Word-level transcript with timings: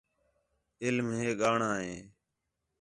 علم 0.85 1.07
ہے 1.19 1.29
ڳاہݨاں 1.39 1.75
ہے 1.85 1.97